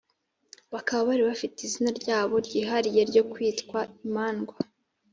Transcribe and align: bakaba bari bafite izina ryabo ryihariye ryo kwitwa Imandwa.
bakaba 0.73 1.01
bari 1.09 1.23
bafite 1.29 1.57
izina 1.67 1.89
ryabo 1.99 2.35
ryihariye 2.45 3.01
ryo 3.09 3.23
kwitwa 3.31 3.79
Imandwa. 4.05 4.55